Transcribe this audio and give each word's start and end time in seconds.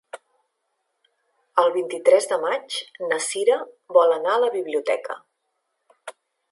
El 1.63 1.69
vint-i-tres 1.75 2.27
de 2.33 2.39
maig 2.47 2.79
na 3.11 3.21
Cira 3.29 3.61
vol 3.99 4.19
anar 4.19 4.35
a 4.39 4.43
la 4.47 4.53
biblioteca. 4.61 5.19